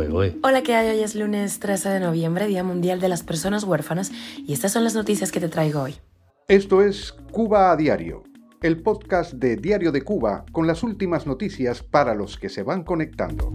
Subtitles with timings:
[0.00, 0.38] Eh.
[0.42, 0.96] Hola, ¿qué hay?
[0.96, 4.84] Hoy es lunes 13 de noviembre, Día Mundial de las Personas Huérfanas, y estas son
[4.84, 5.96] las noticias que te traigo hoy.
[6.48, 8.22] Esto es Cuba a Diario,
[8.62, 12.84] el podcast de Diario de Cuba con las últimas noticias para los que se van
[12.84, 13.52] conectando.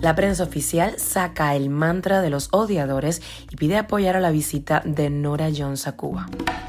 [0.00, 4.82] La prensa oficial saca el mantra de los odiadores y pide apoyar a la visita
[4.86, 6.26] de Nora Jones a Cuba.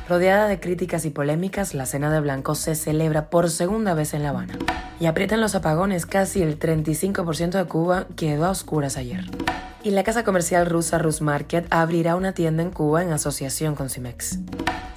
[0.10, 4.24] Rodeada de críticas y polémicas, la Cena de Blanco se celebra por segunda vez en
[4.24, 4.60] La Habana.
[5.00, 9.24] Y aprietan los apagones, casi el 35% de Cuba quedó a oscuras ayer.
[9.82, 14.40] Y la casa comercial rusa Rusmarket abrirá una tienda en Cuba en asociación con Cimex.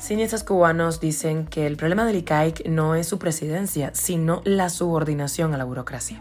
[0.00, 5.54] Cineastas cubanos dicen que el problema del ICAIC no es su presidencia, sino la subordinación
[5.54, 6.20] a la burocracia.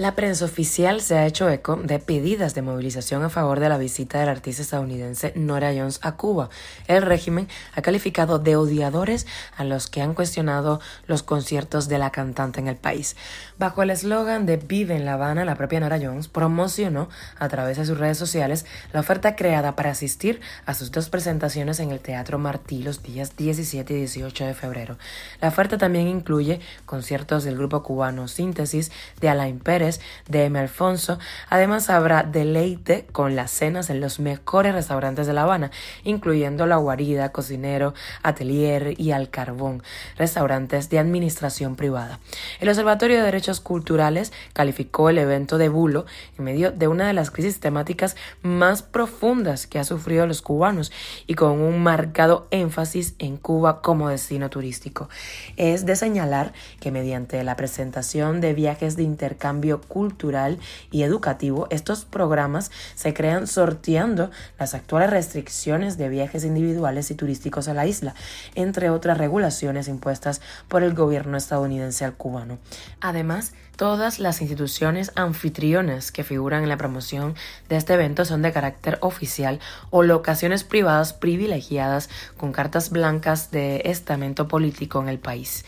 [0.00, 3.76] La prensa oficial se ha hecho eco de pedidas de movilización a favor de la
[3.76, 6.48] visita del artista estadounidense Nora Jones a Cuba.
[6.86, 9.26] El régimen ha calificado de odiadores
[9.58, 13.14] a los que han cuestionado los conciertos de la cantante en el país.
[13.58, 17.76] Bajo el eslogan de Vive en La Habana, la propia Nora Jones promocionó a través
[17.76, 22.00] de sus redes sociales la oferta creada para asistir a sus dos presentaciones en el
[22.00, 24.96] Teatro Martí los días 17 y 18 de febrero.
[25.42, 28.90] La oferta también incluye conciertos del grupo cubano Síntesis
[29.20, 29.89] de Alain Pérez
[30.28, 30.58] de M.
[30.58, 31.18] Alfonso.
[31.48, 35.70] Además habrá deleite con las cenas en los mejores restaurantes de La Habana,
[36.04, 39.82] incluyendo La Guarida, Cocinero, Atelier y Al Carbón,
[40.18, 42.18] restaurantes de administración privada.
[42.60, 46.06] El Observatorio de Derechos Culturales calificó el evento de bulo
[46.38, 50.92] en medio de una de las crisis temáticas más profundas que ha sufrido los cubanos
[51.26, 55.08] y con un marcado énfasis en Cuba como destino turístico.
[55.56, 60.58] Es de señalar que mediante la presentación de viajes de intercambio cultural
[60.90, 67.68] y educativo, estos programas se crean sorteando las actuales restricciones de viajes individuales y turísticos
[67.68, 68.14] a la isla,
[68.54, 72.58] entre otras regulaciones impuestas por el gobierno estadounidense al cubano.
[73.00, 77.34] Además, todas las instituciones anfitrionas que figuran en la promoción
[77.68, 79.58] de este evento son de carácter oficial
[79.88, 85.64] o locaciones privadas privilegiadas con cartas blancas de estamento político en el país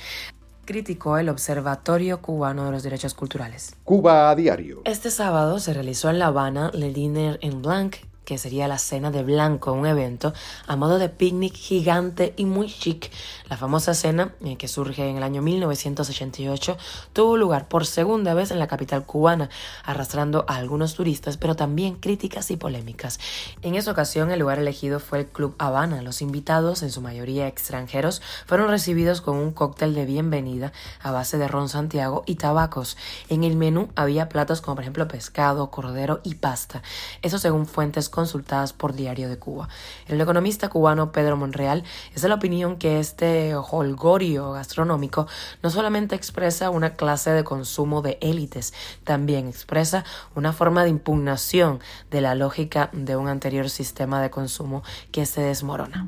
[0.64, 3.76] criticó el Observatorio Cubano de los Derechos Culturales.
[3.84, 4.82] Cuba a diario.
[4.84, 9.10] Este sábado se realizó en La Habana Le Diner en Blanc que sería la cena
[9.10, 10.32] de blanco, un evento
[10.66, 13.10] a modo de picnic gigante y muy chic.
[13.48, 16.76] La famosa cena, eh, que surge en el año 1988,
[17.12, 19.50] tuvo lugar por segunda vez en la capital cubana,
[19.84, 23.18] arrastrando a algunos turistas, pero también críticas y polémicas.
[23.62, 26.02] En esa ocasión, el lugar elegido fue el Club Habana.
[26.02, 30.72] Los invitados, en su mayoría extranjeros, fueron recibidos con un cóctel de bienvenida
[31.02, 32.96] a base de ron Santiago y tabacos.
[33.28, 36.82] En el menú había platos como por ejemplo pescado, cordero y pasta.
[37.22, 39.68] Eso según fuentes consultadas por Diario de Cuba.
[40.06, 41.82] El economista cubano Pedro Monreal
[42.14, 45.26] es de la opinión que este holgorio gastronómico
[45.64, 50.04] no solamente expresa una clase de consumo de élites, también expresa
[50.36, 51.80] una forma de impugnación
[52.12, 56.06] de la lógica de un anterior sistema de consumo que se desmorona.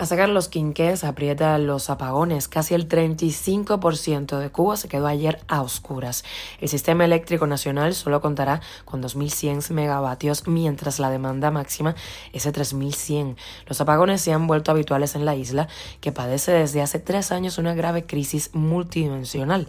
[0.00, 2.46] A sacar los quinqués aprieta los apagones.
[2.46, 6.24] Casi el 35% de Cuba se quedó ayer a oscuras.
[6.60, 11.96] El sistema eléctrico nacional solo contará con 2.100 megavatios, mientras la demanda máxima
[12.32, 13.34] es de 3.100.
[13.66, 15.66] Los apagones se han vuelto habituales en la isla,
[16.00, 19.66] que padece desde hace tres años una grave crisis multidimensional.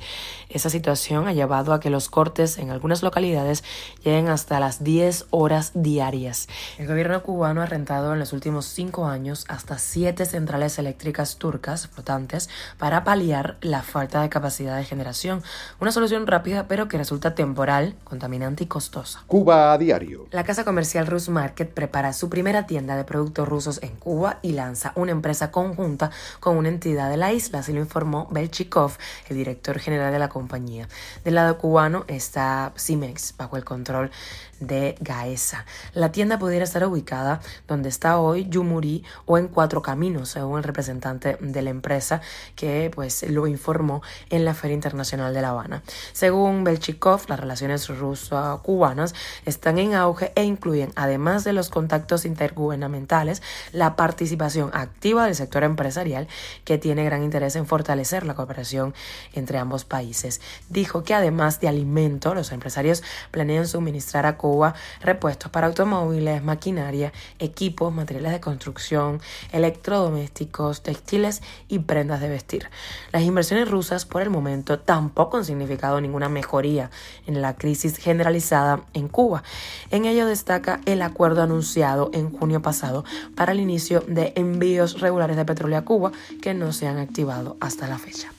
[0.49, 3.63] Esa situación ha llevado a que los cortes en algunas localidades
[4.03, 6.47] lleguen hasta las 10 horas diarias.
[6.77, 11.87] El gobierno cubano ha rentado en los últimos cinco años hasta 7 centrales eléctricas turcas
[11.87, 15.43] flotantes para paliar la falta de capacidad de generación.
[15.79, 19.23] Una solución rápida pero que resulta temporal, contaminante y costosa.
[19.27, 20.27] Cuba a diario.
[20.31, 24.53] La casa comercial Rus Market prepara su primera tienda de productos rusos en Cuba y
[24.53, 28.97] lanza una empresa conjunta con una entidad de la isla, así lo informó Belchikov,
[29.29, 30.87] el director general de la compañía.
[31.23, 34.11] Del lado cubano está Cimex, bajo el control
[34.59, 35.65] de Gaesa.
[35.93, 40.63] La tienda pudiera estar ubicada donde está hoy Yumuri o en Cuatro Caminos según el
[40.63, 42.21] representante de la empresa
[42.55, 45.83] que pues lo informó en la Feria Internacional de La Habana.
[46.13, 49.13] Según Belchikov, las relaciones ruso-cubanas
[49.45, 53.41] están en auge e incluyen, además de los contactos intergubernamentales,
[53.71, 56.27] la participación activa del sector empresarial
[56.65, 58.93] que tiene gran interés en fortalecer la cooperación
[59.33, 60.41] entre ambos países.
[60.69, 67.13] Dijo que además de alimento, los empresarios planean suministrar a Cuba repuestos para automóviles, maquinaria,
[67.37, 69.21] equipos, materiales de construcción,
[69.51, 72.69] electro electrodomésticos, textiles y prendas de vestir.
[73.11, 76.89] Las inversiones rusas por el momento tampoco han significado ninguna mejoría
[77.27, 79.43] en la crisis generalizada en Cuba.
[79.91, 83.03] En ello destaca el acuerdo anunciado en junio pasado
[83.35, 86.11] para el inicio de envíos regulares de petróleo a Cuba
[86.41, 88.31] que no se han activado hasta la fecha.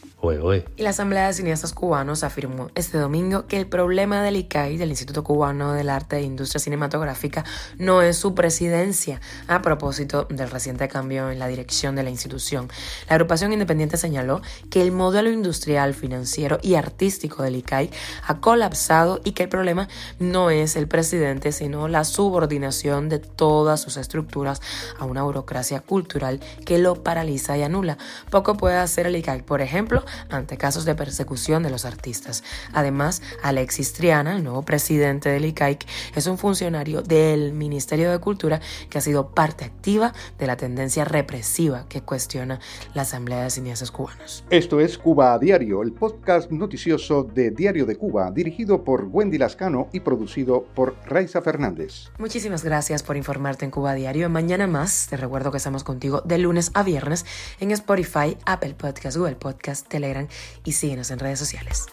[0.76, 4.90] Y la Asamblea de Cineastas Cubanos afirmó este domingo que el problema del ICAI, del
[4.90, 7.44] Instituto Cubano del Arte e Industria Cinematográfica,
[7.78, 12.68] no es su presidencia, a propósito del reciente cambio en la dirección de la institución.
[13.08, 17.90] La agrupación independiente señaló que el modelo industrial, financiero y artístico del ICAI
[18.26, 19.88] ha colapsado y que el problema
[20.18, 24.60] no es el presidente, sino la subordinación de todas sus estructuras
[24.98, 27.96] a una burocracia cultural que lo paraliza y anula.
[28.30, 32.42] Poco puede hacer el ICAI, por ejemplo, ante casos de persecución de los artistas.
[32.72, 38.60] Además, Alexis Triana, el nuevo presidente del ICAIC, es un funcionario del Ministerio de Cultura
[38.88, 42.60] que ha sido parte activa de la tendencia represiva que cuestiona
[42.94, 44.44] la Asamblea de Cineastas Cubanos.
[44.50, 49.38] Esto es Cuba a Diario, el podcast noticioso de Diario de Cuba, dirigido por Wendy
[49.38, 52.10] Lascano y producido por Raiza Fernández.
[52.18, 54.28] Muchísimas gracias por informarte en Cuba a Diario.
[54.30, 57.26] Mañana más, te recuerdo que estamos contigo de lunes a viernes
[57.60, 60.28] en Spotify, Apple Podcast, Google Podcast, Telegram
[60.64, 61.86] y síguenos en redes sociales.